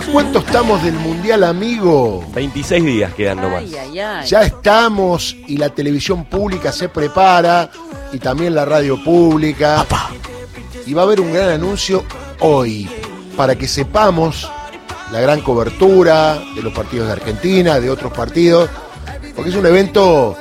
¿A 0.00 0.12
cuánto 0.12 0.38
estamos 0.38 0.82
del 0.82 0.94
Mundial, 0.94 1.44
amigo? 1.44 2.24
26 2.32 2.84
días 2.84 3.12
quedan 3.12 3.36
nomás. 3.36 3.64
Ay, 3.64 3.76
ay, 3.76 3.98
ay. 3.98 4.26
Ya 4.26 4.40
estamos 4.44 5.36
y 5.46 5.58
la 5.58 5.68
televisión 5.68 6.24
pública 6.24 6.72
se 6.72 6.88
prepara 6.88 7.70
y 8.10 8.18
también 8.18 8.54
la 8.54 8.64
radio 8.64 9.04
pública. 9.04 9.84
Y 10.86 10.94
va 10.94 11.02
a 11.02 11.04
haber 11.04 11.20
un 11.20 11.34
gran 11.34 11.50
anuncio 11.50 12.02
hoy 12.40 12.88
para 13.36 13.56
que 13.56 13.68
sepamos 13.68 14.50
la 15.12 15.20
gran 15.20 15.42
cobertura 15.42 16.40
de 16.54 16.62
los 16.62 16.72
partidos 16.72 17.08
de 17.08 17.12
Argentina, 17.12 17.78
de 17.78 17.90
otros 17.90 18.10
partidos, 18.10 18.70
porque 19.36 19.50
es 19.50 19.56
un 19.56 19.66
evento 19.66 20.34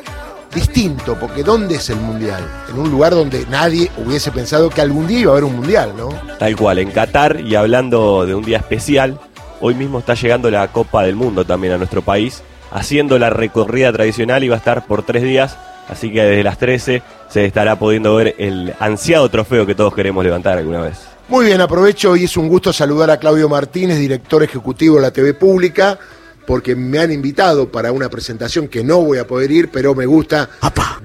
distinto, 0.56 1.18
porque 1.20 1.44
¿dónde 1.44 1.76
es 1.76 1.90
el 1.90 1.98
Mundial? 1.98 2.44
En 2.70 2.80
un 2.80 2.90
lugar 2.90 3.14
donde 3.14 3.46
nadie 3.50 3.92
hubiese 3.98 4.32
pensado 4.32 4.70
que 4.70 4.80
algún 4.80 5.06
día 5.06 5.20
iba 5.20 5.32
a 5.32 5.34
haber 5.34 5.44
un 5.44 5.58
Mundial, 5.58 5.94
¿no? 5.98 6.10
Tal 6.38 6.56
cual, 6.56 6.80
en 6.80 6.92
Qatar 6.92 7.42
y 7.42 7.56
hablando 7.56 8.26
de 8.26 8.36
un 8.36 8.44
día 8.44 8.58
especial, 8.58 9.20
hoy 9.62 9.76
mismo 9.76 10.00
está 10.00 10.14
llegando 10.14 10.50
la 10.50 10.68
Copa 10.72 11.04
del 11.04 11.16
Mundo 11.16 11.46
también 11.46 11.74
a 11.74 11.78
nuestro 11.78 12.02
país, 12.02 12.42
haciendo 12.72 13.20
la 13.20 13.30
recorrida 13.30 13.92
tradicional 13.92 14.44
y 14.44 14.50
va 14.50 14.56
a 14.56 14.60
estar 14.60 14.86
por 14.86 15.04
tres 15.04 15.24
días, 15.24 15.58
así 15.88 16.12
que 16.12 16.24
desde 16.24 16.44
las 16.44 16.58
13 16.58 17.02
se 17.30 17.46
estará 17.46 17.78
pudiendo 17.78 18.16
ver 18.16 18.36
el 18.38 18.74
ansiado 18.80 19.30
trofeo 19.30 19.66
que 19.66 19.76
todos 19.76 19.94
queremos 19.94 20.24
levantar 20.24 20.58
alguna 20.58 20.82
vez. 20.82 21.00
Muy 21.28 21.46
bien, 21.46 21.62
aprovecho 21.62 22.16
y 22.16 22.24
es 22.24 22.38
un 22.38 22.50
gusto 22.50 22.74
saludar 22.74 23.12
a 23.12 23.18
Claudio 23.18 23.48
Martínez, 23.48 24.00
director 24.00 24.42
ejecutivo 24.42 24.96
de 24.96 25.04
la 25.04 25.12
TV 25.12 25.36
Pública, 25.36 26.00
porque 26.48 26.76
me 26.76 26.98
han 26.98 27.12
invitado 27.12 27.72
para 27.72 27.92
una 27.92 28.10
presentación 28.10 28.68
que 28.68 28.84
no 28.84 29.04
voy 29.04 29.20
a 29.20 29.28
poder 29.28 29.52
ir, 29.52 29.70
pero 29.70 29.94
me 29.94 30.08
gusta 30.08 30.50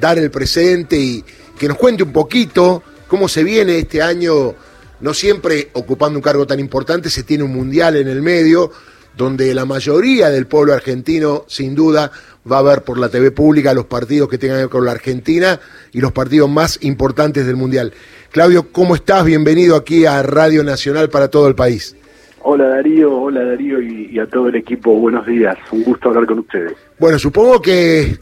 dar 0.01 0.19
el 0.19 0.31
presente 0.31 0.97
y 0.97 1.23
que 1.59 1.69
nos 1.69 1.77
cuente 1.77 2.03
un 2.03 2.13
poquito 2.13 2.83
cómo 3.07 3.29
se 3.29 3.45
viene 3.45 3.79
este 3.79 4.01
año, 4.01 4.55
no 5.01 5.15
siempre 5.15 5.69
ocupando 5.73 6.19
un 6.19 6.23
cargo 6.23 6.47
tan 6.47 6.61
importante, 6.61 7.11
se 7.11 7.23
tiene 7.23 7.45
un 7.45 7.53
mundial 7.53 7.97
en 7.97 8.09
el 8.09 8.23
medio, 8.23 8.71
donde 9.17 9.55
la 9.55 9.65
mayoría 9.65 10.31
del 10.31 10.47
pueblo 10.47 10.73
argentino, 10.73 11.45
sin 11.47 11.75
duda, 11.75 12.11
va 12.51 12.59
a 12.59 12.63
ver 12.63 12.83
por 12.83 12.99
la 12.99 13.09
TV 13.09 13.31
pública 13.31 13.73
los 13.75 13.87
partidos 13.87 14.29
que 14.29 14.39
tengan 14.39 14.59
que 14.59 14.63
ver 14.63 14.71
con 14.71 14.85
la 14.85 14.93
Argentina 14.93 15.61
y 15.93 16.01
los 16.01 16.13
partidos 16.13 16.51
más 16.51 16.83
importantes 16.83 17.47
del 17.47 17.57
mundial. 17.57 17.93
Claudio, 18.31 18.71
¿cómo 18.73 18.95
estás? 18.95 19.25
Bienvenido 19.25 19.77
aquí 19.77 20.05
a 20.07 20.23
Radio 20.23 20.65
Nacional 20.65 21.09
para 21.09 21.29
todo 21.29 21.49
el 21.49 21.55
país. 21.55 21.97
Hola 22.43 22.69
Darío, 22.69 23.11
hola 23.17 23.43
Darío 23.45 23.81
y, 23.81 24.11
y 24.13 24.19
a 24.19 24.27
todo 24.27 24.49
el 24.49 24.57
equipo, 24.57 24.93
buenos 24.97 25.27
días, 25.27 25.57
un 25.71 25.83
gusto 25.83 26.11
hablar 26.11 26.27
con 26.27 26.41
ustedes. 26.41 26.75
Bueno, 26.99 27.19
supongo 27.19 27.63
que 27.63 28.19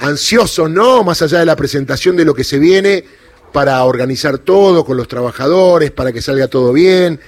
ansiosos, 0.00 0.68
¿no? 0.68 1.04
Más 1.04 1.22
allá 1.22 1.38
de 1.38 1.46
la 1.46 1.54
presentación 1.54 2.16
de 2.16 2.24
lo 2.24 2.34
que 2.34 2.42
se 2.42 2.58
viene 2.58 3.04
para 3.54 3.84
organizar 3.84 4.38
todo 4.38 4.84
con 4.84 4.96
los 4.96 5.06
trabajadores, 5.06 5.92
para 5.92 6.10
que 6.10 6.20
salga 6.20 6.48
todo 6.48 6.72
bien, 6.72 7.20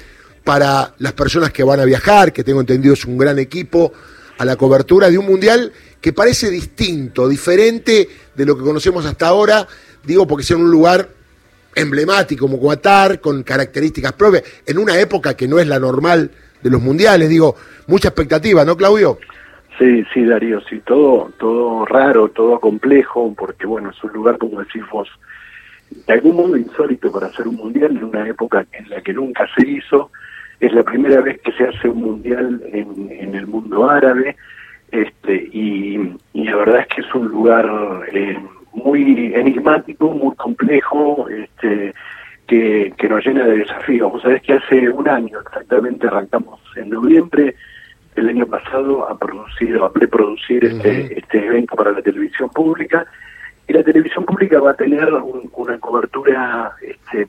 para 0.43 0.93
las 0.99 1.13
personas 1.13 1.53
que 1.53 1.63
van 1.63 1.79
a 1.79 1.85
viajar, 1.85 2.33
que 2.33 2.43
tengo 2.43 2.59
entendido 2.59 2.95
es 2.95 3.05
un 3.05 3.17
gran 3.17 3.39
equipo, 3.39 3.93
a 4.37 4.45
la 4.45 4.57
cobertura 4.57 5.09
de 5.09 5.19
un 5.19 5.27
mundial 5.27 5.71
que 6.01 6.13
parece 6.13 6.51
distinto, 6.51 7.29
diferente 7.29 8.09
de 8.35 8.45
lo 8.45 8.59
que 8.59 8.65
conocemos 8.65 9.07
hasta 9.07 9.29
ahora, 9.29 9.69
digo 10.03 10.27
porque 10.27 10.43
sea 10.43 10.57
un 10.57 10.69
lugar 10.69 11.09
emblemático 11.77 12.49
como 12.49 12.61
Qatar, 12.61 13.21
con 13.21 13.45
características 13.45 14.15
propias, 14.15 14.43
en 14.67 14.79
una 14.79 14.99
época 14.99 15.37
que 15.37 15.47
no 15.47 15.61
es 15.61 15.69
la 15.69 15.79
normal 15.79 16.33
de 16.61 16.71
los 16.71 16.83
mundiales, 16.83 17.29
digo, 17.29 17.55
mucha 17.87 18.09
expectativa, 18.09 18.65
¿no, 18.65 18.77
Claudio? 18.77 19.21
Sí, 19.79 20.03
sí 20.13 20.25
Darío, 20.25 20.61
sí, 20.69 20.83
todo, 20.85 21.31
todo 21.39 21.85
raro, 21.85 22.31
todo 22.31 22.59
complejo, 22.59 23.33
porque 23.39 23.65
bueno, 23.65 23.91
es 23.91 24.03
un 24.03 24.13
lugar, 24.13 24.39
como 24.39 24.59
decís 24.59 24.83
vos, 24.91 25.09
de 25.91 26.13
algún 26.13 26.37
modo 26.37 26.57
insólito 26.57 27.11
para 27.13 27.27
hacer 27.27 27.47
un 27.49 27.57
mundial 27.57 27.97
en 27.97 28.05
una 28.05 28.27
época 28.29 28.67
en 28.73 28.89
la 28.91 29.01
que 29.01 29.13
nunca 29.13 29.47
se 29.57 29.67
hizo, 29.69 30.11
es 30.61 30.73
la 30.73 30.83
primera 30.83 31.21
vez 31.21 31.41
que 31.43 31.53
se 31.53 31.65
hace 31.65 31.89
un 31.89 32.03
mundial 32.03 32.63
en, 32.73 33.11
en 33.11 33.35
el 33.35 33.47
mundo 33.47 33.89
árabe, 33.89 34.37
este, 34.91 35.35
y, 35.53 36.17
y 36.33 36.45
la 36.45 36.57
verdad 36.57 36.81
es 36.81 36.87
que 36.89 37.01
es 37.03 37.15
un 37.15 37.29
lugar 37.29 37.69
eh, 38.13 38.39
muy 38.73 39.33
enigmático, 39.35 40.13
muy 40.13 40.35
complejo, 40.37 41.27
este, 41.29 41.93
que, 42.47 42.93
que 42.97 43.09
nos 43.09 43.27
llena 43.27 43.45
de 43.45 43.59
desafíos. 43.59 44.13
Vos 44.13 44.23
sabés 44.23 44.43
que 44.43 44.55
hace 44.55 44.89
un 44.89 45.09
año 45.09 45.41
exactamente 45.41 46.07
arrancamos 46.07 46.61
en 46.77 46.91
noviembre 46.91 47.55
del 48.15 48.29
año 48.29 48.47
pasado 48.47 49.09
a 49.09 49.19
producir, 49.19 49.77
a 49.77 49.91
preproducir 49.91 50.65
este, 50.65 51.19
este 51.19 51.45
evento 51.45 51.77
para 51.77 51.91
la 51.91 52.01
televisión 52.01 52.49
pública, 52.51 53.07
y 53.69 53.73
la 53.73 53.83
televisión 53.83 54.25
pública 54.25 54.61
va 54.61 54.71
a 54.73 54.75
tener 54.75 55.13
un- 55.13 55.51
una 55.55 55.79
cobertura, 55.79 56.73
este, 56.83 57.27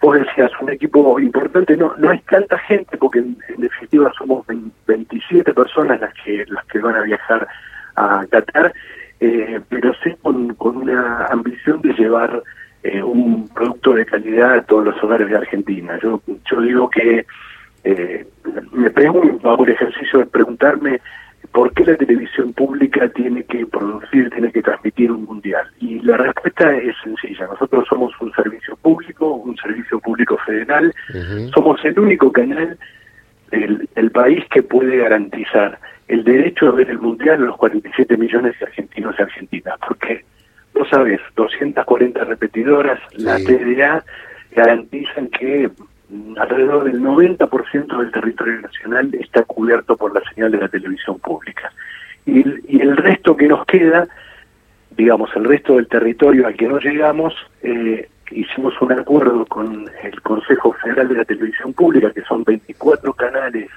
vos 0.00 0.16
decías, 0.18 0.50
un 0.60 0.70
equipo 0.70 1.18
importante, 1.18 1.76
no 1.76 1.94
no 1.98 2.12
es 2.12 2.22
tanta 2.24 2.58
gente, 2.58 2.96
porque 2.96 3.20
en, 3.20 3.36
definitiva 3.58 4.12
somos 4.18 4.46
20 4.46 4.70
27 4.86 5.52
personas 5.54 6.00
las 6.00 6.12
que 6.22 6.44
las 6.48 6.64
que 6.66 6.78
van 6.78 6.94
a 6.96 7.02
viajar 7.02 7.46
a 7.96 8.24
Qatar, 8.30 8.72
eh, 9.20 9.60
pero 9.68 9.92
sí 10.02 10.14
con, 10.22 10.54
con 10.54 10.76
una 10.76 11.26
ambición 11.26 11.80
de 11.82 11.92
llevar 11.94 12.42
eh, 12.82 13.02
un 13.02 13.48
producto 13.48 13.94
de 13.94 14.04
calidad 14.04 14.54
a 14.54 14.62
todos 14.62 14.84
los 14.84 15.02
hogares 15.02 15.28
de 15.28 15.36
Argentina. 15.36 15.98
Yo, 16.02 16.20
yo 16.50 16.60
digo 16.60 16.90
que 16.90 17.24
eh, 17.84 18.26
me 18.72 18.90
pregunto, 18.90 19.50
hago 19.50 19.64
el 19.64 19.72
ejercicio 19.72 20.18
de 20.20 20.26
preguntarme 20.26 21.00
por 21.54 21.72
qué 21.72 21.84
la 21.84 21.96
televisión 21.96 22.52
pública 22.52 23.08
tiene 23.10 23.44
que 23.44 23.64
producir, 23.64 24.28
tiene 24.30 24.50
que 24.50 24.60
transmitir 24.60 25.12
un 25.12 25.24
mundial. 25.24 25.64
Y 25.78 26.00
la 26.00 26.16
respuesta 26.16 26.76
es 26.76 26.96
sencilla. 27.04 27.46
Nosotros 27.46 27.86
somos 27.88 28.12
un 28.20 28.32
servicio 28.32 28.74
público, 28.74 29.34
un 29.34 29.56
servicio 29.56 30.00
público 30.00 30.36
federal. 30.44 30.92
Somos 31.54 31.82
el 31.84 31.96
único 31.96 32.32
canal 32.32 32.76
del, 33.52 33.88
del 33.94 34.10
país 34.10 34.44
que 34.50 34.64
puede 34.64 34.96
garantizar 34.96 35.78
el 36.08 36.24
derecho 36.24 36.70
a 36.70 36.72
ver 36.72 36.90
el 36.90 36.98
mundial 36.98 37.36
a 37.36 37.46
los 37.46 37.56
47 37.56 38.16
millones 38.16 38.58
de 38.58 38.66
argentinos 38.66 39.14
y 39.16 39.22
argentinas. 39.22 39.74
Porque, 39.86 40.24
vos 40.74 40.88
sabés, 40.88 41.20
240 41.36 42.24
repetidoras, 42.24 42.98
la. 43.12 43.38
TDA 43.38 44.04
garantizan 44.56 45.28
que 45.28 45.70
alrededor 46.38 46.84
del 46.84 47.00
90% 47.00 47.98
del 47.98 48.10
territorio 48.12 48.60
nacional 48.60 49.14
está 49.14 49.42
cubierto 49.44 49.96
por 49.96 50.14
la 50.14 50.20
señal 50.32 50.52
de 50.52 50.58
la 50.58 50.68
televisión 50.68 51.18
pública. 51.18 51.72
Y, 52.26 52.40
el- 52.80 52.96
resto 52.96 53.36
que 53.36 53.48
nos 53.48 53.64
queda, 53.66 54.06
digamos, 54.96 55.30
el 55.36 55.44
resto 55.44 55.76
del 55.76 55.88
territorio 55.88 56.46
al 56.46 56.54
que 56.54 56.68
no 56.68 56.78
llegamos, 56.78 57.34
eh, 57.62 58.08
hicimos 58.30 58.80
un 58.80 58.92
acuerdo 58.92 59.44
con 59.46 59.86
el 60.02 60.22
Consejo 60.22 60.72
Federal 60.72 61.08
de 61.08 61.16
la 61.16 61.24
Televisión 61.24 61.72
Pública, 61.74 62.10
que 62.12 62.22
son 62.22 62.42
24 62.44 63.12
canales 63.12 63.68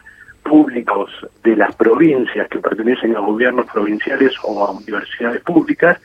públicos 0.43 1.11
de 1.43 1.57
las 1.57 1.75
provincias 1.75 2.47
que 2.47 2.59
pertenecen 2.59 3.15
a 3.17 3.19
gobiernos 3.19 3.65
provinciales 3.65 4.33
o 4.43 4.65
a 4.65 4.71
universidades 4.71 5.41
públicas, 5.41 5.99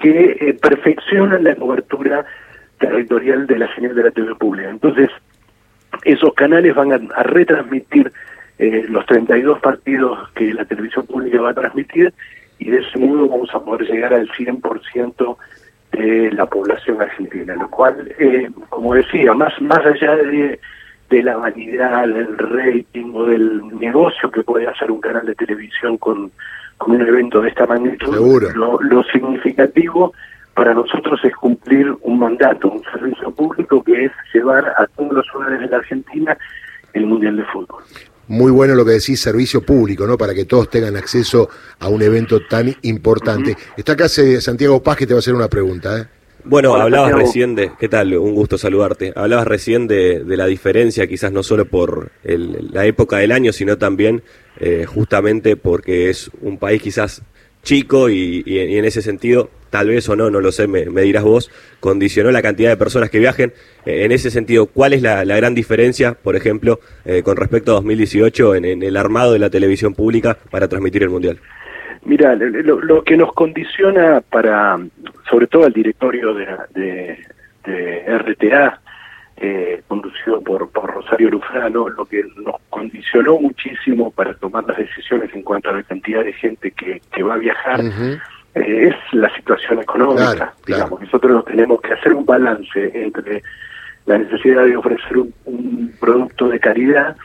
que 0.00 0.36
eh, 0.40 0.54
perfeccionan 0.54 1.42
la 1.44 1.56
cobertura 1.56 2.24
territorial 2.78 3.46
de 3.46 3.58
la 3.58 3.74
señal 3.74 3.94
de 3.94 4.04
la 4.04 4.10
TV 4.10 4.34
pública. 4.36 4.70
Entonces, 4.70 5.10
esos 6.04 6.34
canales 6.34 6.74
van 6.74 6.92
a, 6.92 7.00
a 7.14 7.22
retransmitir 7.22 8.12
eh, 8.58 8.84
los 8.88 9.06
32 9.06 9.58
partidos 9.60 10.28
que 10.34 10.52
la 10.52 10.64
televisión 10.64 11.06
pública 11.06 11.40
va 11.40 11.50
a 11.50 11.54
transmitir 11.54 12.12
y 12.58 12.70
de 12.70 12.78
ese 12.78 12.98
modo 12.98 13.26
vamos 13.26 13.48
a 13.54 13.60
poder 13.60 13.88
llegar 13.90 14.12
al 14.12 14.28
100% 14.28 15.36
de 15.92 16.30
la 16.32 16.46
población 16.46 17.00
argentina, 17.00 17.54
lo 17.54 17.68
cual, 17.70 18.14
eh, 18.18 18.50
como 18.68 18.94
decía, 18.94 19.32
más, 19.32 19.58
más 19.62 19.84
allá 19.84 20.14
de, 20.16 20.60
de 21.08 21.22
la 21.22 21.36
vanidad, 21.36 22.06
del 22.06 22.36
rating 22.38 23.12
o 23.14 23.24
del 23.24 23.78
negocio 23.78 24.30
que 24.30 24.42
puede 24.42 24.68
hacer 24.68 24.90
un 24.90 25.00
canal 25.00 25.26
de 25.26 25.34
televisión 25.34 25.96
con, 25.96 26.30
con 26.76 26.92
un 26.92 27.00
evento 27.00 27.40
de 27.40 27.48
esta 27.48 27.66
magnitud, 27.66 28.42
lo, 28.54 28.80
lo 28.80 29.02
significativo 29.04 30.12
para 30.54 30.74
nosotros 30.74 31.20
es 31.24 31.34
cumplir 31.36 31.86
un 32.02 32.18
mandato, 32.18 32.70
un 32.70 32.82
servicio 32.92 33.30
público 33.32 33.82
que 33.82 34.06
es 34.06 34.12
llevar 34.34 34.66
a 34.76 34.86
todos 34.96 35.12
los 35.12 35.26
hogares 35.34 35.60
de 35.60 35.68
la 35.68 35.76
Argentina 35.78 36.36
el 36.92 37.06
Mundial 37.06 37.36
de 37.36 37.44
Fútbol. 37.44 37.82
Muy 38.28 38.52
bueno 38.52 38.74
lo 38.74 38.84
que 38.84 38.92
decís, 38.92 39.20
servicio 39.20 39.60
público, 39.62 40.06
¿no? 40.06 40.16
Para 40.16 40.34
que 40.34 40.44
todos 40.44 40.70
tengan 40.70 40.96
acceso 40.96 41.48
a 41.80 41.88
un 41.88 42.00
evento 42.02 42.40
tan 42.48 42.74
importante. 42.82 43.56
Está 43.76 43.92
acá 43.92 44.04
eh, 44.18 44.40
Santiago 44.40 44.82
Paz 44.82 44.96
que 44.98 45.06
te 45.06 45.14
va 45.14 45.18
a 45.18 45.20
hacer 45.20 45.34
una 45.34 45.48
pregunta, 45.48 45.98
¿eh? 45.98 46.04
Bueno, 46.44 46.72
Hola, 46.72 46.84
hablabas 46.84 47.10
Santiago. 47.10 47.26
recién 47.28 47.54
de, 47.54 47.72
¿qué 47.78 47.88
tal? 47.88 48.14
Un 48.16 48.34
gusto 48.34 48.56
saludarte. 48.56 49.12
Hablabas 49.14 49.46
recién 49.46 49.86
de, 49.86 50.24
de 50.24 50.36
la 50.38 50.46
diferencia, 50.46 51.06
quizás 51.06 51.32
no 51.32 51.42
solo 51.42 51.66
por 51.66 52.12
el- 52.24 52.70
la 52.72 52.86
época 52.86 53.18
del 53.18 53.32
año, 53.32 53.52
sino 53.52 53.76
también 53.78 54.22
eh, 54.58 54.86
justamente 54.86 55.56
porque 55.56 56.08
es 56.08 56.30
un 56.40 56.56
país 56.58 56.80
quizás 56.80 57.22
chico 57.62 58.08
y, 58.10 58.42
y- 58.46 58.78
en 58.78 58.84
ese 58.84 59.02
sentido, 59.02 59.50
tal 59.70 59.88
vez 59.88 60.08
o 60.08 60.16
no, 60.16 60.30
no 60.30 60.40
lo 60.40 60.50
sé, 60.52 60.66
me, 60.66 60.84
dirás 61.02 61.22
vos, 61.24 61.50
condicionó 61.80 62.30
la 62.30 62.42
cantidad 62.42 62.70
de 62.70 62.76
personas 62.76 63.10
que 63.10 63.18
viajen. 63.18 63.52
Eh, 63.86 64.04
en 64.04 64.12
ese 64.12 64.30
sentido, 64.30 64.66
¿cuál 64.66 64.92
es 64.92 65.02
la, 65.02 65.24
la 65.24 65.36
gran 65.36 65.54
diferencia, 65.54 66.14
por 66.14 66.36
ejemplo, 66.36 66.80
eh, 67.04 67.22
con 67.22 67.36
respecto 67.36 67.72
a 67.72 67.74
2018 67.76 68.54
en, 68.56 68.64
en 68.64 68.82
el 68.82 68.96
armado 68.96 69.32
de 69.32 69.38
la 69.38 69.50
televisión 69.50 69.94
pública 69.94 70.36
para 70.50 70.68
transmitir 70.68 71.02
el 71.02 71.10
Mundial? 71.10 71.38
Mira, 72.04 72.34
lo, 72.34 72.80
lo 72.80 73.04
que 73.04 73.16
nos 73.16 73.32
condiciona 73.34 74.22
para, 74.22 74.78
sobre 75.28 75.46
todo 75.46 75.64
al 75.64 75.72
directorio 75.74 76.32
de, 76.32 76.46
de, 76.74 77.18
de 77.66 78.18
RTA, 78.18 78.80
eh, 79.40 79.82
conducido 79.88 80.40
por, 80.42 80.68
por 80.70 80.92
Rosario 80.92 81.30
Lufrano, 81.30 81.88
lo 81.88 82.04
que 82.04 82.22
nos 82.36 82.56
condicionó 82.68 83.38
muchísimo 83.40 84.10
para 84.10 84.34
tomar 84.34 84.64
las 84.68 84.76
decisiones 84.76 85.30
en 85.34 85.42
cuanto 85.42 85.70
a 85.70 85.72
la 85.72 85.82
cantidad 85.82 86.22
de 86.22 86.32
gente 86.34 86.70
que, 86.72 87.00
que 87.12 87.22
va 87.22 87.34
a 87.34 87.38
viajar. 87.38 87.80
eh, 88.54 88.88
es 88.88 88.94
la 89.12 89.34
situación 89.34 89.80
económica, 89.80 90.34
Claro, 90.34 90.52
digamos. 90.66 90.88
claro. 90.90 90.98
Nosotros 91.04 91.44
tenemos 91.46 91.80
que 91.80 91.92
hacer 91.94 92.12
un 92.12 92.26
balance 92.26 92.90
entre 92.94 93.42
la 94.06 94.18
necesidad 94.18 94.64
de 94.64 94.76
ofrecer 94.76 95.16
un, 95.18 95.32
un 95.44 95.94
producto 96.00 96.48
de 96.48 96.58
calidad 96.60 97.16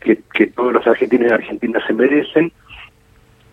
que, 0.00 0.20
que 0.32 0.46
todos 0.46 0.72
los 0.72 0.86
argentinos 0.86 1.30
y 1.30 1.34
argentinas 1.34 1.82
se 1.86 1.92
merecen, 1.92 2.52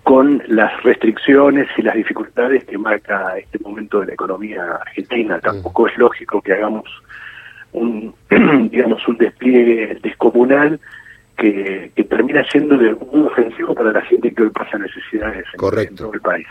con 0.04 0.44
las 0.48 0.84
restricciones 0.84 1.68
y 1.78 1.82
las 1.82 1.96
dificultades 1.96 2.64
que 2.66 2.78
marca 2.78 3.38
este 3.40 3.58
momento 3.58 4.02
de 4.02 4.06
la 4.08 4.14
economía 4.14 4.64
argentina. 4.86 5.40
Tampoco 5.40 5.88
es 5.88 5.98
lógico 5.98 6.42
que 6.44 6.54
hagamos 6.54 6.86
un, 7.76 8.14
digamos, 8.72 9.08
un 9.08 9.18
despliegue 9.18 9.98
descomunal 10.02 10.80
que, 11.38 11.92
que 11.96 12.04
termina 12.06 12.44
siendo 12.46 12.78
de 12.78 12.94
modo 12.94 13.28
ofensivo 13.28 13.76
para 13.76 13.92
la 13.92 14.02
gente 14.02 14.34
que 14.34 14.44
hoy 14.44 14.50
pasa 14.50 14.78
necesidades 14.78 15.46
Correcto. 15.58 15.92
en 15.92 15.98
todo 15.98 16.14
el 16.14 16.22
país. 16.22 16.48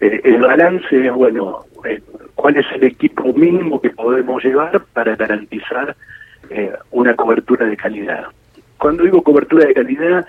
Eh, 0.00 0.20
el 0.24 0.40
balance 0.40 1.06
es, 1.06 1.12
bueno, 1.12 1.64
eh, 1.84 2.02
cuál 2.34 2.56
es 2.56 2.66
el 2.74 2.84
equipo 2.84 3.32
mínimo 3.32 3.80
que 3.80 3.90
podemos 3.90 4.42
llevar 4.42 4.82
para 4.92 5.14
garantizar 5.16 5.94
eh, 6.50 6.72
una 6.90 7.14
cobertura 7.14 7.66
de 7.66 7.76
calidad. 7.76 8.24
Cuando 8.78 9.04
digo 9.04 9.22
cobertura 9.22 9.64
de 9.64 9.74
calidad, 9.74 10.26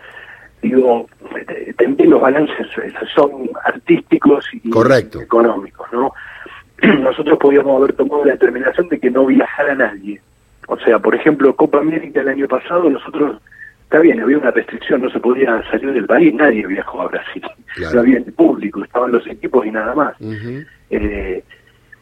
digo, 0.61 1.07
también 1.75 2.11
los 2.11 2.21
balances 2.21 2.67
son 3.15 3.49
artísticos 3.65 4.45
y 4.53 4.69
Correcto. 4.69 5.19
económicos, 5.21 5.87
¿no? 5.91 6.13
Podíamos 7.43 7.75
haber 7.75 7.91
tomado 7.91 8.23
la 8.23 8.31
determinación 8.31 8.87
de 8.87 8.97
que 9.01 9.11
no 9.11 9.25
viajara 9.25 9.75
nadie. 9.75 10.21
O 10.69 10.77
sea, 10.79 10.97
por 10.97 11.13
ejemplo, 11.13 11.53
Copa 11.57 11.79
América 11.79 12.21
el 12.21 12.29
año 12.29 12.47
pasado, 12.47 12.89
nosotros, 12.89 13.41
está 13.83 13.99
bien, 13.99 14.21
había 14.21 14.37
una 14.37 14.51
restricción, 14.51 15.01
no 15.01 15.09
se 15.09 15.19
podía 15.19 15.61
salir 15.69 15.91
del 15.91 16.05
país, 16.05 16.33
nadie 16.33 16.65
viajó 16.65 17.01
a 17.01 17.07
Brasil. 17.09 17.43
Claro. 17.75 17.95
No 17.95 17.99
había 17.99 18.17
el 18.19 18.31
público, 18.31 18.81
estaban 18.81 19.11
los 19.11 19.27
equipos 19.27 19.65
y 19.65 19.71
nada 19.71 19.93
más. 19.93 20.15
Eh, 20.89 21.43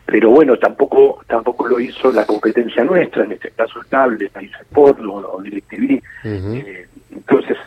pero 0.05 0.29
bueno, 0.29 0.57
tampoco 0.57 1.23
tampoco 1.27 1.67
lo 1.67 1.79
hizo 1.79 2.11
la 2.11 2.23
competencia 2.23 2.83
nuestra, 2.83 3.23
en 3.23 3.31
este 3.31 3.49
caso 3.49 3.79
el 3.79 3.87
cable, 3.87 4.29
País 4.29 4.51
Sport 4.61 4.99
o, 4.99 5.37
o 5.37 5.41
DirecTV. 5.41 6.03
Eh, 6.23 6.87
entonces, 7.15 7.57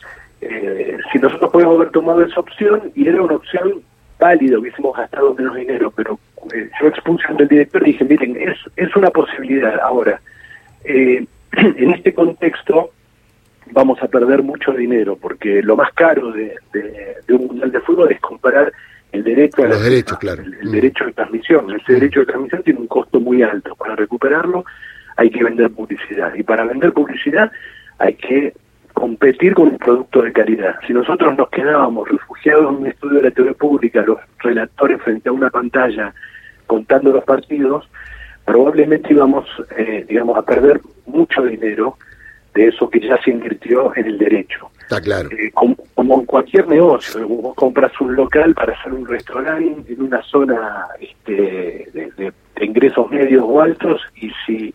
eh, 0.40 0.96
si 1.12 1.18
nosotros 1.18 1.50
podemos 1.50 1.74
haber 1.74 1.90
tomado 1.90 2.22
esa 2.22 2.38
opción, 2.38 2.92
y 2.94 3.08
era 3.08 3.20
una 3.20 3.34
opción 3.34 3.82
válida, 4.20 4.60
hubiésemos 4.60 4.96
gastado 4.96 5.34
menos 5.34 5.56
dinero, 5.56 5.90
pero 5.90 6.20
eh, 6.52 6.70
yo 6.80 6.88
expuse 6.88 7.24
ante 7.28 7.44
el 7.44 7.48
director 7.48 7.82
y 7.82 7.92
dije, 7.92 8.04
miren, 8.04 8.36
es, 8.36 8.58
es 8.76 8.94
una 8.96 9.10
posibilidad. 9.10 9.78
Ahora, 9.80 10.20
eh, 10.84 11.24
en 11.52 11.90
este 11.92 12.12
contexto 12.12 12.90
vamos 13.72 14.02
a 14.02 14.08
perder 14.08 14.42
mucho 14.42 14.72
dinero, 14.72 15.16
porque 15.20 15.62
lo 15.62 15.76
más 15.76 15.92
caro 15.94 16.32
de, 16.32 16.54
de- 16.72 17.14
de 17.26 17.34
un 17.34 17.46
mundial 17.46 17.72
de 17.72 17.80
fútbol 17.80 18.12
es 18.12 18.20
comparar 18.20 18.72
el 19.12 19.24
derecho 19.24 19.62
a 19.62 19.68
Los 19.68 19.78
la- 19.78 19.84
derechos, 19.88 20.18
claro. 20.18 20.42
el, 20.42 20.54
el 20.54 20.68
Mm. 20.68 20.72
derecho 20.72 21.04
de 21.06 21.12
transmisión. 21.12 21.72
Ese 21.74 21.92
derecho 21.94 22.20
de 22.20 22.26
transmisión 22.26 22.62
tiene 22.62 22.80
un 22.80 22.86
costo 22.88 23.20
muy 23.20 23.42
alto. 23.42 23.74
Para 23.76 23.96
recuperarlo 23.96 24.64
hay 25.16 25.30
que 25.30 25.42
vender 25.44 25.70
publicidad. 25.70 26.34
Y 26.34 26.42
para 26.42 26.64
vender 26.64 26.92
publicidad 26.92 27.50
hay 27.98 28.14
que 28.14 28.52
competir 28.92 29.54
con 29.54 29.68
un 29.68 29.78
producto 29.78 30.22
de 30.22 30.32
calidad. 30.32 30.76
Si 30.86 30.92
nosotros 30.92 31.36
nos 31.36 31.48
quedábamos 31.48 32.08
refugiados 32.08 32.68
en 32.70 32.80
un 32.82 32.86
estudio 32.86 33.16
de 33.18 33.22
la 33.24 33.30
TV 33.30 33.54
pública, 33.54 34.02
los 34.06 34.18
relatores 34.40 35.00
frente 35.02 35.28
a 35.28 35.32
una 35.32 35.50
pantalla 35.50 36.12
contando 36.74 37.12
los 37.12 37.24
partidos, 37.24 37.88
probablemente 38.44 39.12
íbamos, 39.12 39.46
eh, 39.76 40.04
digamos, 40.08 40.36
a 40.36 40.42
perder 40.42 40.80
mucho 41.06 41.42
dinero 41.42 41.96
de 42.54 42.68
eso 42.68 42.88
que 42.90 43.00
ya 43.00 43.16
se 43.22 43.30
invirtió 43.30 43.92
en 43.96 44.06
el 44.06 44.18
derecho. 44.18 44.70
Está 44.82 45.00
claro. 45.00 45.28
Eh, 45.30 45.50
como, 45.54 45.76
como 45.94 46.20
en 46.20 46.26
cualquier 46.26 46.66
negocio, 46.68 47.26
vos 47.28 47.54
compras 47.54 47.92
un 48.00 48.14
local 48.16 48.54
para 48.54 48.72
hacer 48.74 48.92
un 48.92 49.06
restaurante 49.06 49.92
en 49.92 50.02
una 50.02 50.22
zona 50.22 50.86
este, 51.00 51.32
de, 51.92 52.10
de- 52.16 52.32
de 52.56 52.64
ingresos 52.64 53.10
medios 53.10 53.42
o 53.46 53.60
altos 53.60 54.00
y 54.16 54.30
si 54.46 54.74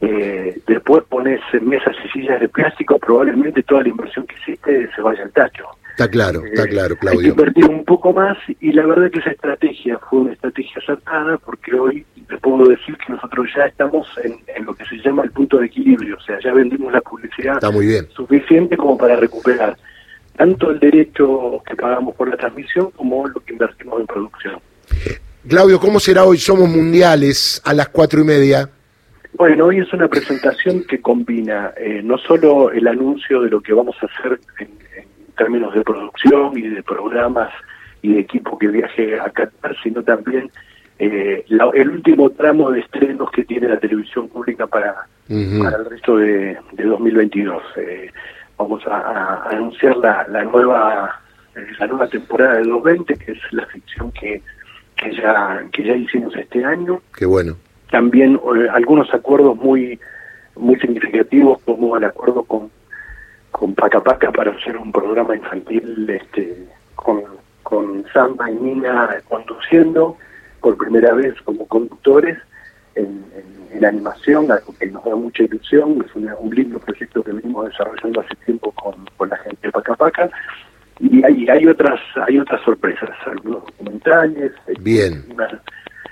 eh, 0.00 0.58
después 0.66 1.02
pones 1.08 1.40
mesas 1.60 1.94
y 2.04 2.08
sillas 2.20 2.40
de 2.40 2.48
plástico, 2.48 2.98
probablemente 2.98 3.62
toda 3.62 3.82
la 3.82 3.88
inversión 3.90 4.26
que 4.26 4.36
hiciste 4.40 4.88
se 4.94 5.00
vaya 5.02 5.22
al 5.24 5.32
tacho. 5.32 5.64
Está 5.98 6.08
claro, 6.12 6.44
está 6.44 6.62
Eh, 6.62 6.68
claro, 6.68 6.94
Hay 6.94 7.00
que 7.00 7.06
Claudio. 7.08 7.28
invertir 7.30 7.64
un 7.64 7.84
poco 7.84 8.12
más 8.12 8.38
y 8.60 8.70
la 8.70 8.86
verdad 8.86 9.10
que 9.10 9.18
esa 9.18 9.32
estrategia 9.32 9.98
fue 10.08 10.20
una 10.20 10.32
estrategia 10.32 10.74
acertada 10.80 11.38
porque 11.38 11.74
hoy 11.74 12.06
te 12.28 12.36
puedo 12.38 12.68
decir 12.68 12.96
que 13.04 13.12
nosotros 13.14 13.48
ya 13.56 13.64
estamos 13.64 14.06
en, 14.22 14.36
en 14.54 14.64
lo 14.64 14.74
que 14.76 14.84
se 14.84 14.96
llama 14.98 15.24
el 15.24 15.32
punto 15.32 15.58
de 15.58 15.66
equilibrio, 15.66 16.14
o 16.16 16.20
sea, 16.20 16.38
ya 16.38 16.52
vendimos 16.52 16.92
la 16.92 17.00
publicidad 17.00 17.54
Está 17.54 17.72
muy 17.72 17.86
bien. 17.88 18.06
suficiente 18.14 18.76
como 18.76 18.96
para 18.96 19.16
recuperar 19.16 19.76
tanto 20.36 20.70
el 20.70 20.78
derecho 20.78 21.60
que 21.66 21.74
pagamos 21.74 22.14
por 22.14 22.28
la 22.28 22.36
transmisión 22.36 22.92
como 22.92 23.26
lo 23.26 23.40
que 23.40 23.54
invertimos 23.54 23.98
en 24.00 24.06
producción. 24.06 24.60
Claudio, 25.48 25.80
¿cómo 25.80 25.98
será 25.98 26.22
hoy? 26.22 26.38
Somos 26.38 26.68
mundiales 26.68 27.60
a 27.64 27.74
las 27.74 27.88
cuatro 27.88 28.20
y 28.20 28.24
media. 28.24 28.70
Bueno, 29.34 29.66
hoy 29.66 29.80
es 29.80 29.92
una 29.92 30.06
presentación 30.06 30.84
que 30.88 31.00
combina 31.00 31.72
eh, 31.76 32.02
no 32.04 32.18
solo 32.18 32.70
el 32.70 32.86
anuncio 32.86 33.42
de 33.42 33.50
lo 33.50 33.60
que 33.60 33.72
vamos 33.72 33.96
a 34.00 34.06
hacer 34.06 34.38
en 34.60 34.68
términos 35.38 35.72
de 35.74 35.82
producción 35.82 36.58
y 36.58 36.68
de 36.68 36.82
programas 36.82 37.50
y 38.02 38.12
de 38.14 38.20
equipo 38.20 38.58
que 38.58 38.68
viaje 38.68 39.18
a 39.18 39.30
Qatar, 39.30 39.74
sino 39.82 40.02
también 40.02 40.50
eh, 40.98 41.44
la- 41.48 41.70
el 41.74 41.88
último 41.90 42.28
tramo 42.30 42.70
de 42.70 42.80
estrenos 42.80 43.30
que 43.30 43.44
tiene 43.44 43.68
la 43.68 43.78
televisión 43.78 44.28
pública 44.28 44.66
para, 44.66 44.94
para 45.62 45.76
el 45.78 45.84
resto 45.86 46.16
de, 46.16 46.58
de 46.72 46.84
2022. 46.84 47.62
Eh, 47.76 48.10
vamos 48.58 48.84
a, 48.86 48.96
a 48.98 49.48
anunciar 49.50 49.96
la, 49.98 50.26
la 50.28 50.42
nueva 50.44 51.20
eh, 51.54 51.66
la 51.78 51.86
nueva 51.86 52.08
temporada 52.08 52.54
de 52.54 52.64
220, 52.64 53.14
que 53.24 53.32
es 53.32 53.38
la 53.52 53.64
ficción 53.66 54.10
que, 54.12 54.42
que 54.96 55.14
ya 55.14 55.62
que 55.72 55.84
ya 55.84 55.94
hicimos 55.94 56.34
este 56.36 56.64
año 56.64 57.00
Qué 57.16 57.26
bueno. 57.26 57.56
también 57.90 58.34
eh, 58.56 58.68
algunos 58.72 59.12
acuerdos 59.14 59.56
muy 59.56 59.98
muy 60.56 60.76
significativos 60.80 61.60
como 61.64 61.96
el 61.96 62.02
acuerdo 62.04 62.42
con 62.42 62.70
con 63.58 63.74
Paca 63.74 64.00
Paca 64.00 64.30
para 64.30 64.52
hacer 64.52 64.76
un 64.76 64.92
programa 64.92 65.34
infantil 65.34 66.08
este 66.08 66.66
con 66.94 67.22
con 67.64 68.04
Samba 68.12 68.50
y 68.50 68.54
Nina 68.54 69.16
conduciendo 69.28 70.16
por 70.60 70.76
primera 70.76 71.12
vez 71.14 71.34
como 71.42 71.66
conductores 71.66 72.38
en, 72.94 73.24
en- 73.36 73.58
en 73.76 73.84
animación, 73.84 74.50
algo 74.50 74.74
que 74.78 74.86
nos 74.86 75.04
da 75.04 75.14
mucha 75.14 75.42
ilusión, 75.42 76.02
es 76.06 76.14
una- 76.16 76.34
un 76.36 76.54
lindo 76.54 76.78
proyecto 76.78 77.22
que 77.22 77.32
venimos 77.32 77.66
desarrollando 77.68 78.20
hace 78.22 78.34
tiempo 78.46 78.72
con, 78.72 78.94
con 79.16 79.28
la 79.28 79.36
gente 79.36 79.58
de 79.68 79.72
Paca 79.72 79.94
Paca 79.94 80.30
y 81.00 81.22
hay, 81.24 81.46
hay 81.48 81.66
otras 81.66 82.00
hay 82.26 82.38
otras 82.38 82.60
sorpresas, 82.62 83.10
algunos 83.26 83.64
documentales, 83.66 84.52
este, 84.66 84.80
Bien. 84.82 85.24
una- 85.34 85.60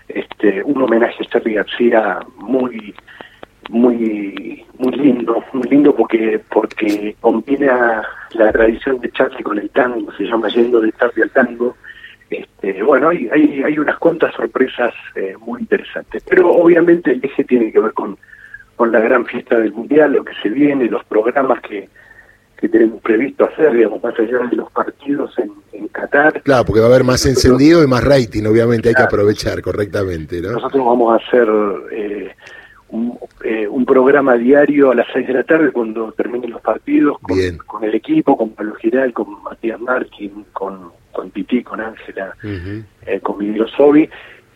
este, 0.09 0.63
un 0.65 0.83
homenaje 0.83 1.23
a 1.25 1.27
Charlie 1.31 1.55
García 1.55 2.19
muy 2.37 2.95
muy 3.71 4.66
muy 4.79 4.93
lindo, 4.93 5.43
muy 5.53 5.69
lindo 5.69 5.95
porque 5.95 6.41
porque 6.51 7.17
combina 7.21 8.03
la 8.33 8.53
tradición 8.53 9.01
de 9.01 9.11
Charlie 9.11 9.43
con 9.43 9.59
el 9.59 9.71
tango, 9.71 10.13
se 10.13 10.25
llama 10.25 10.49
Yendo 10.49 10.81
de 10.81 10.93
Charlie 10.93 11.23
al 11.23 11.31
tango. 11.31 11.77
Este, 12.29 12.83
bueno, 12.83 13.11
hay, 13.11 13.29
hay, 13.33 13.63
hay 13.63 13.79
unas 13.79 13.99
cuantas 13.99 14.35
sorpresas 14.35 14.93
eh, 15.15 15.35
muy 15.39 15.61
interesantes, 15.61 16.25
pero 16.29 16.51
obviamente 16.51 17.13
el 17.13 17.25
eje 17.25 17.45
tiene 17.45 17.71
que 17.71 17.79
ver 17.79 17.93
con, 17.93 18.19
con 18.75 18.91
la 18.91 18.99
gran 18.99 19.25
fiesta 19.27 19.59
del 19.59 19.73
Mundial, 19.73 20.13
lo 20.13 20.25
que 20.25 20.33
se 20.43 20.49
viene, 20.49 20.87
los 20.87 21.05
programas 21.05 21.61
que, 21.61 21.89
que 22.57 22.69
tenemos 22.69 23.01
previsto 23.01 23.45
hacer, 23.45 23.73
digamos, 23.73 24.03
más 24.03 24.19
allá 24.19 24.39
de 24.51 24.57
los 24.57 24.71
partidos 24.73 25.39
en, 25.39 25.53
en 25.73 25.87
Qatar. 25.89 26.43
Claro, 26.43 26.65
porque 26.65 26.81
va 26.81 26.87
a 26.87 26.91
haber 26.91 27.05
más 27.05 27.25
encendido 27.27 27.85
y 27.85 27.87
más 27.87 28.03
rating, 28.03 28.45
obviamente 28.47 28.89
hay 28.89 28.95
que 28.97 29.03
aprovechar 29.03 29.63
correctamente, 29.63 30.41
¿no? 30.41 30.53
Nosotros 30.53 30.85
vamos 30.85 31.13
a 31.13 31.25
hacer 31.25 31.49
eh, 31.93 32.35
un, 32.91 33.19
eh, 33.45 33.67
un 33.69 33.85
programa 33.85 34.35
diario 34.35 34.91
a 34.91 34.95
las 34.95 35.07
6 35.13 35.27
de 35.27 35.35
la 35.35 35.43
tarde 35.45 35.73
cuando 35.73 36.13
terminen 36.13 36.51
los 36.51 36.61
partidos 36.61 37.19
con, 37.21 37.85
el 37.85 37.95
equipo, 37.95 38.37
con 38.37 38.51
Pablo 38.51 38.75
Giral, 38.77 39.13
con 39.13 39.43
Matías 39.43 39.81
Markin, 39.81 40.47
con, 40.53 40.91
con 41.13 41.31
Titi, 41.31 41.63
con 41.63 41.81
Ángela, 41.81 42.35
eh, 42.43 43.21
con 43.21 43.39
Miguel 43.39 43.67
Sobi. 43.77 44.09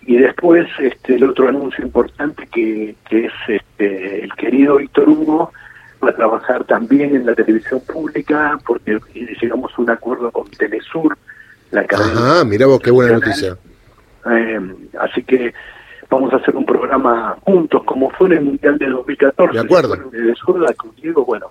Y 0.03 0.17
después 0.17 0.67
este, 0.79 1.17
el 1.17 1.25
otro 1.25 1.49
anuncio 1.49 1.85
importante 1.85 2.47
que, 2.53 2.95
que 3.09 3.27
es 3.27 3.33
este, 3.49 4.25
el 4.25 4.33
querido 4.35 4.77
Víctor 4.77 5.09
Hugo 5.09 5.53
va 6.03 6.11
a 6.11 6.15
trabajar 6.15 6.65
también 6.65 7.15
en 7.15 7.27
la 7.27 7.35
televisión 7.35 7.81
pública 7.81 8.59
porque 8.67 8.99
llegamos 9.41 9.73
a 9.77 9.83
un 9.83 9.91
acuerdo 9.91 10.31
con 10.31 10.51
Telesur, 10.51 11.17
la 11.71 11.85
cadena 11.85 12.37
Ajá, 12.37 12.45
mira 12.45 12.67
vos, 12.67 12.81
qué 12.81 12.91
buena 12.91 13.13
noticia. 13.13 13.57
eh, 14.31 14.61
así 14.99 15.23
que 15.23 15.53
vamos 16.11 16.33
a 16.33 16.37
hacer 16.37 16.57
un 16.57 16.67
programa 16.67 17.37
juntos, 17.43 17.83
como 17.85 18.11
fue 18.11 18.27
en 18.29 18.33
el 18.35 18.45
Mundial 18.45 18.79
de 18.79 18.87
2014. 18.89 19.53
De 19.55 19.61
acuerdo. 19.61 19.97
De 20.11 20.35
zurda 20.35 20.73
con 20.75 20.95
Diego, 20.97 21.25
bueno, 21.25 21.47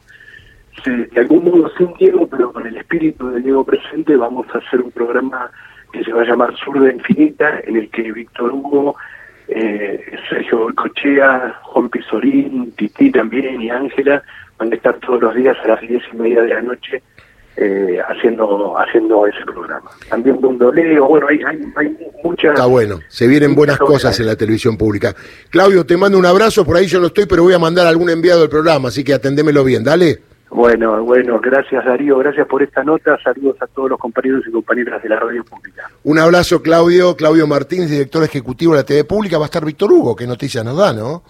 se- 0.84 0.92
de 1.08 1.22
algún 1.22 1.46
modo 1.46 1.70
sin 1.78 1.94
Diego, 1.96 2.28
pero 2.28 2.52
con 2.52 2.68
el 2.68 2.78
espíritu 2.78 3.30
de 3.30 3.42
Diego 3.42 3.64
presente, 3.64 4.16
vamos 4.16 4.46
a 4.54 4.58
hacer 4.60 4.82
un 4.82 4.92
programa 4.92 5.50
que 5.92 6.04
se 6.04 6.12
va 6.14 6.22
a 6.22 6.26
llamar 6.26 6.54
Zurda 6.64 6.92
Infinita, 6.92 7.60
en 7.64 7.78
el 7.78 7.90
que 7.90 8.12
Víctor 8.12 8.52
Hugo 8.52 8.96
eh, 9.48 10.06
Sergio 10.30 10.68
Cochea, 10.76 11.60
Juan 11.64 11.90
Pizorín, 11.90 12.72
Titi 12.74 13.12
también 13.12 13.60
y 13.62 13.72
Ángela 13.72 14.22
van 14.60 14.72
a 14.72 14.76
estar 14.76 14.96
todos 15.00 15.20
los 15.22 15.34
días 15.34 15.58
a 15.64 15.68
las 15.70 15.82
diez 15.82 16.04
y 16.14 16.18
media 16.18 16.44
de 16.44 16.50
la 16.50 16.62
noche 16.62 17.02
eh, 17.62 18.00
haciendo 18.08 18.78
haciendo 18.78 19.28
ese 19.28 19.44
programa. 19.46 19.90
También 20.10 20.40
Bundoleo, 20.40 21.08
bueno, 21.08 21.28
hay, 21.28 21.42
hay, 21.46 21.60
hay 21.76 21.98
muchas... 22.24 22.54
Está 22.54 22.66
bueno, 22.66 23.00
se 23.10 23.28
vienen 23.28 23.54
buenas 23.54 23.78
cosas 23.78 24.18
en 24.22 24.28
la 24.28 24.36
televisión 24.38 24.78
pública. 24.78 25.14
Claudio, 25.50 25.86
te 25.86 25.98
mando 25.98 26.18
un 26.18 26.26
abrazo, 26.26 26.64
por 26.64 26.78
ahí 26.78 26.88
yo 26.88 27.02
no 27.02 27.08
estoy, 27.08 27.26
pero 27.26 27.44
voy 27.44 27.54
a 27.54 27.60
mandar 27.60 27.86
a 27.86 27.90
algún 27.90 28.10
enviado 28.10 28.42
del 28.42 28.50
programa, 28.50 28.88
así 28.88 29.04
que 29.04 29.14
atendémelo 29.14 29.66
bien, 29.66 29.84
dale. 29.84 30.20
Bueno, 30.52 31.04
bueno, 31.04 31.40
gracias 31.40 31.86
Darío, 31.86 32.18
gracias 32.18 32.48
por 32.48 32.64
esta 32.64 32.84
nota, 32.84 33.18
saludos 33.24 33.58
a 33.62 33.68
todos 33.68 33.90
los 33.90 34.00
compañeros 34.00 34.44
y 34.48 34.52
compañeras 34.52 35.04
de 35.04 35.10
la 35.10 35.20
radio 35.20 35.44
pública. 35.44 35.90
Un 36.04 36.18
abrazo 36.18 36.62
Claudio, 36.64 37.16
Claudio 37.16 37.46
Martínez, 37.46 37.90
director 37.90 38.24
ejecutivo 38.24 38.74
de 38.74 38.80
la 38.80 38.86
TV 38.86 39.04
Pública, 39.04 39.38
va 39.38 39.46
a 39.46 39.48
estar 39.48 39.64
Víctor 39.64 39.92
Hugo, 39.92 40.16
qué 40.16 40.26
noticias 40.26 40.66
nos 40.66 40.78
da, 40.78 40.92
¿no? 40.92 41.24